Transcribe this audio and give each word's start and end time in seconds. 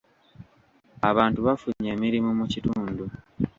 Abantu 1.09 1.39
bafunye 1.47 1.89
emirimu 1.95 2.31
mu 2.39 2.45
kitundu. 2.53 3.03